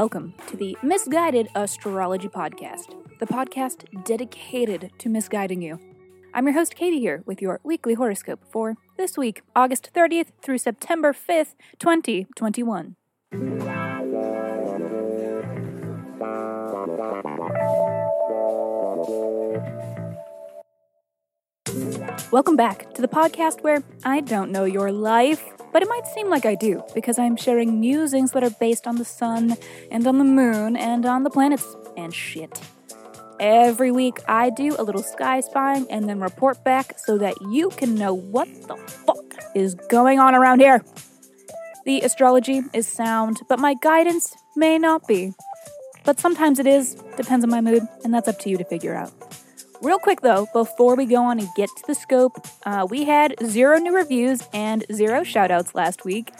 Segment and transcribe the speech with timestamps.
[0.00, 5.78] Welcome to the Miss Guided Astrology Podcast, the podcast dedicated to misguiding you.
[6.32, 10.56] I'm your host, Katie, here with your weekly horoscope for this week, August 30th through
[10.56, 12.96] September 5th, 2021.
[22.30, 25.42] Welcome back to the podcast where I don't know your life,
[25.72, 28.96] but it might seem like I do because I'm sharing musings that are based on
[28.96, 29.56] the sun
[29.90, 31.66] and on the moon and on the planets
[31.96, 32.60] and shit.
[33.40, 37.70] Every week, I do a little sky spying and then report back so that you
[37.70, 40.84] can know what the fuck is going on around here.
[41.84, 45.32] The astrology is sound, but my guidance may not be.
[46.04, 48.94] But sometimes it is, depends on my mood, and that's up to you to figure
[48.94, 49.12] out.
[49.82, 53.34] Real quick though, before we go on and get to the scope, uh, we had
[53.44, 56.32] zero new reviews and zero shoutouts last week.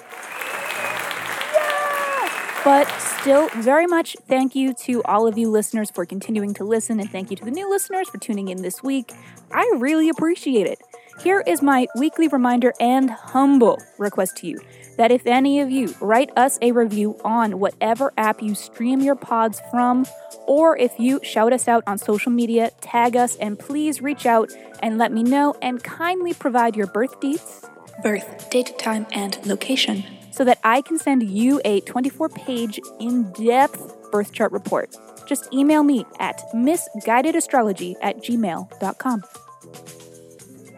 [2.63, 7.01] But still, very much thank you to all of you listeners for continuing to listen,
[7.01, 9.13] and thank you to the new listeners for tuning in this week.
[9.51, 10.79] I really appreciate it.
[11.23, 14.59] Here is my weekly reminder and humble request to you
[14.97, 19.17] that if any of you write us a review on whatever app you stream your
[19.17, 20.07] pods from,
[20.47, 24.51] or if you shout us out on social media, tag us, and please reach out
[24.83, 27.67] and let me know and kindly provide your birth dates,
[28.03, 33.31] birth, date, time, and location so that I can send you a 24 page, in
[33.33, 34.97] depth birth chart report.
[35.27, 39.23] Just email me at misguidedastrology at gmail.com.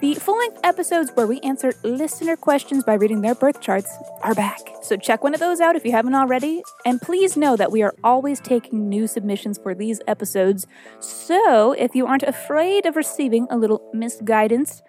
[0.03, 4.35] The full length episodes where we answer listener questions by reading their birth charts are
[4.35, 4.59] back.
[4.83, 6.65] So check one of those out if you haven't already.
[6.85, 10.67] And please know that we are always taking new submissions for these episodes.
[10.99, 14.83] So if you aren't afraid of receiving a little misguidance,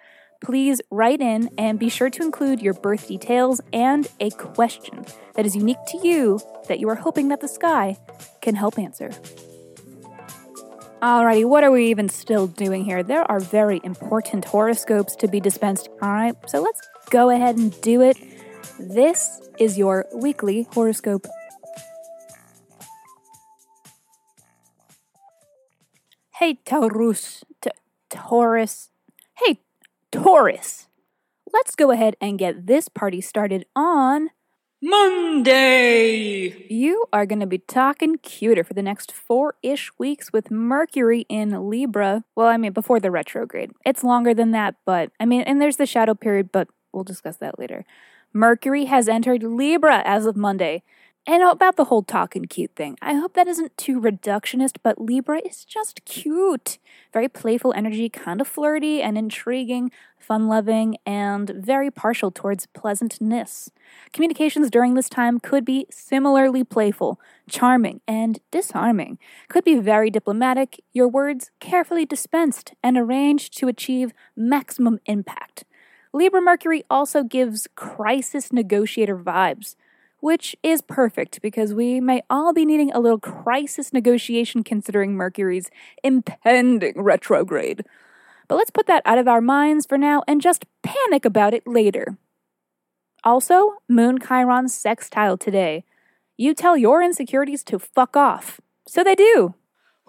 [0.43, 5.45] please write in and be sure to include your birth details and a question that
[5.45, 7.97] is unique to you that you are hoping that the sky
[8.41, 9.11] can help answer.
[11.03, 13.03] Alrighty, what are we even still doing here?
[13.03, 15.89] There are very important horoscopes to be dispensed.
[16.01, 18.15] Alright, so let's go ahead and do it.
[18.79, 21.27] This is your weekly horoscope.
[26.35, 27.43] Hey, Taurus.
[27.59, 27.71] T-
[28.09, 28.89] Taurus.
[29.45, 29.59] Hey,
[30.09, 30.87] Taurus.
[31.51, 34.29] Let's go ahead and get this party started on
[34.85, 36.67] Monday!
[36.67, 41.25] You are going to be talking cuter for the next four ish weeks with Mercury
[41.29, 42.25] in Libra.
[42.35, 43.71] Well, I mean, before the retrograde.
[43.85, 47.37] It's longer than that, but I mean, and there's the shadow period, but we'll discuss
[47.37, 47.85] that later.
[48.33, 50.83] Mercury has entered Libra as of Monday.
[51.25, 55.39] And about the whole talking cute thing, I hope that isn't too reductionist, but Libra
[55.45, 56.79] is just cute.
[57.13, 59.89] Very playful energy, kind of flirty and intriguing,
[60.19, 63.71] fun loving, and very partial towards pleasantness.
[64.11, 69.17] Communications during this time could be similarly playful, charming, and disarming.
[69.47, 75.63] Could be very diplomatic, your words carefully dispensed and arranged to achieve maximum impact.
[76.11, 79.75] Libra Mercury also gives crisis negotiator vibes
[80.23, 85.69] which is perfect because we may all be needing a little crisis negotiation considering Mercury's
[86.01, 87.83] impending retrograde.
[88.47, 91.67] But let's put that out of our minds for now and just panic about it
[91.67, 92.15] later.
[93.25, 95.83] Also, Moon Chiron sextile today.
[96.37, 98.61] You tell your insecurities to fuck off.
[98.87, 99.55] So they do.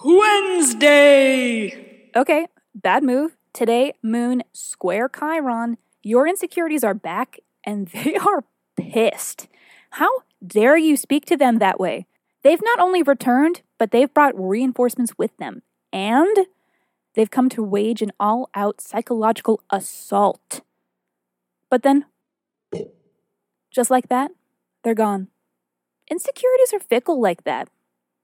[0.04, 1.72] Wednesday!
[2.14, 3.36] Okay, bad move.
[3.52, 5.76] Today, Moon square Chiron.
[6.04, 8.44] Your insecurities are back and they are
[8.76, 9.48] pissed.
[9.94, 10.10] How
[10.44, 12.06] dare you speak to them that way?
[12.42, 15.62] They've not only returned, but they've brought reinforcements with them.
[15.92, 16.36] And
[17.14, 20.62] they've come to wage an all out psychological assault.
[21.70, 22.06] But then,
[23.70, 24.32] just like that,
[24.82, 25.28] they're gone.
[26.10, 27.68] Insecurities are fickle like that.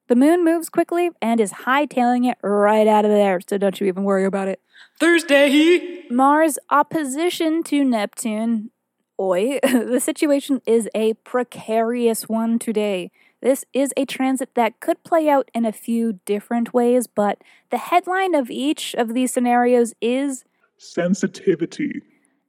[0.08, 3.86] The moon moves quickly and is hightailing it right out of there, so don't you
[3.86, 4.60] even worry about it.
[4.98, 6.02] Thursday!
[6.10, 8.72] Mars opposition to Neptune
[9.20, 13.10] Oi, the situation is a precarious one today.
[13.42, 17.76] This is a transit that could play out in a few different ways, but the
[17.76, 20.44] headline of each of these scenarios is
[20.78, 22.00] sensitivity.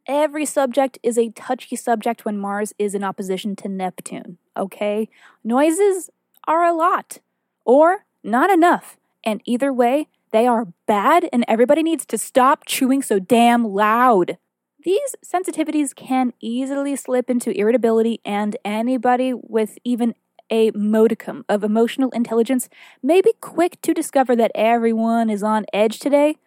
[0.07, 5.09] Every subject is a touchy subject when Mars is in opposition to Neptune, okay?
[5.44, 6.09] Noises
[6.47, 7.19] are a lot,
[7.65, 13.01] or not enough, and either way, they are bad, and everybody needs to stop chewing
[13.01, 14.38] so damn loud.
[14.83, 20.15] These sensitivities can easily slip into irritability, and anybody with even
[20.49, 22.67] a modicum of emotional intelligence
[23.03, 26.37] may be quick to discover that everyone is on edge today.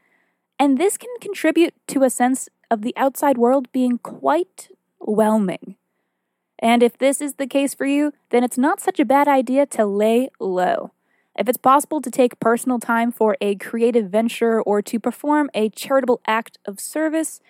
[0.59, 5.77] And this can contribute to a sense of the outside world being quite whelming.
[6.59, 9.65] And if this is the case for you, then it's not such a bad idea
[9.67, 10.93] to lay low.
[11.39, 15.69] If it's possible to take personal time for a creative venture or to perform a
[15.69, 17.41] charitable act of service,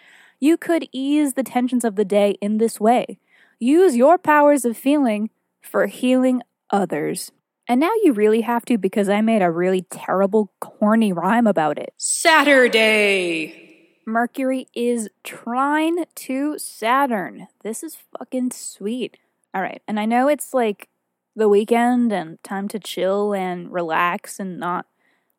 [0.40, 3.18] you could ease the tensions of the day in this way.
[3.58, 5.30] Use your powers of feeling
[5.62, 7.32] for healing others.
[7.66, 11.78] And now you really have to because I made a really terrible, corny rhyme about
[11.78, 11.94] it.
[11.96, 13.60] Saturday.
[14.06, 17.48] Mercury is trine to Saturn.
[17.62, 19.16] This is fucking sweet.
[19.54, 19.80] All right.
[19.88, 20.88] And I know it's like
[21.34, 24.86] the weekend and time to chill and relax and not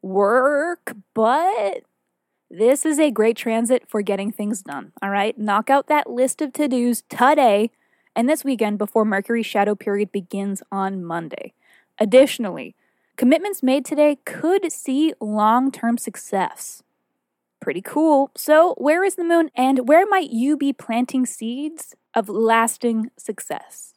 [0.01, 1.83] work, but
[2.50, 4.92] this is a great transit for getting things done.
[5.01, 5.38] All right.
[5.38, 7.71] Knock out that list of to dos today
[8.15, 11.53] and this weekend before Mercury's shadow period begins on Monday.
[12.00, 12.75] Additionally,
[13.18, 16.83] commitments made today could see long term success.
[17.59, 18.31] Pretty cool.
[18.36, 23.94] So, where is the moon and where might you be planting seeds of lasting success?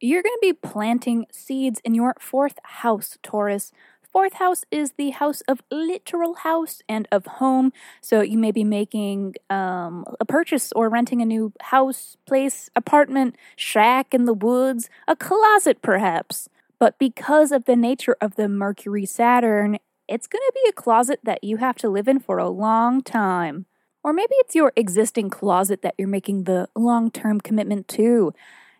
[0.00, 3.72] You're going to be planting seeds in your fourth house, Taurus.
[4.14, 7.72] Fourth house is the house of literal house and of home.
[8.00, 13.34] So you may be making um, a purchase or renting a new house, place, apartment,
[13.56, 16.48] shack in the woods, a closet perhaps.
[16.78, 21.18] But because of the nature of the Mercury Saturn, it's going to be a closet
[21.24, 23.66] that you have to live in for a long time.
[24.04, 28.32] Or maybe it's your existing closet that you're making the long term commitment to.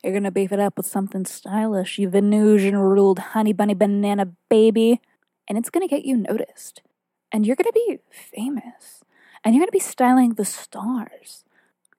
[0.04, 4.28] You're going to beef it up with something stylish, you Venusian ruled honey bunny banana
[4.48, 5.00] baby
[5.48, 6.82] and it's going to get you noticed.
[7.32, 9.02] And you're going to be famous.
[9.44, 11.44] And you're going to be styling the stars.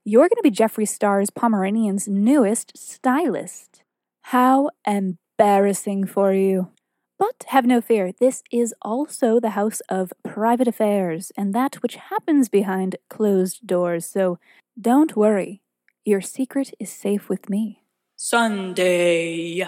[0.03, 3.83] You're going to be Jeffree Star's Pomeranian's newest stylist.
[4.24, 6.69] How embarrassing for you.
[7.18, 11.95] But have no fear, this is also the house of private affairs and that which
[11.95, 14.38] happens behind closed doors, so
[14.80, 15.62] don't worry.
[16.03, 17.83] Your secret is safe with me.
[18.18, 19.68] Sunday.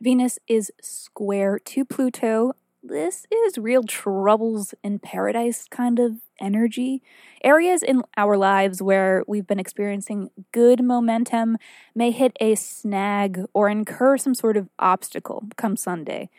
[0.00, 2.54] Venus is square to Pluto
[2.88, 7.02] this is real troubles in paradise kind of energy.
[7.44, 11.58] Areas in our lives where we've been experiencing good momentum
[11.94, 16.30] may hit a snag or incur some sort of obstacle come Sunday.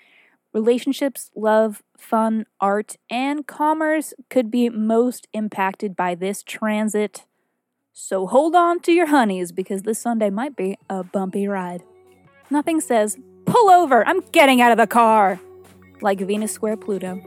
[0.51, 7.25] Relationships, love, fun, art, and commerce could be most impacted by this transit.
[7.93, 11.83] So hold on to your honeys because this Sunday might be a bumpy ride.
[12.49, 15.39] Nothing says, pull over, I'm getting out of the car
[16.01, 17.21] like Venus square Pluto.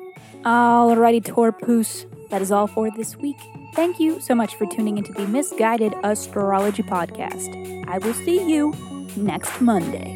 [0.45, 3.37] Alrighty, Torpus, that is all for this week.
[3.75, 7.89] Thank you so much for tuning into the Miss Guided Astrology Podcast.
[7.89, 8.75] I will see you
[9.17, 10.15] next Monday.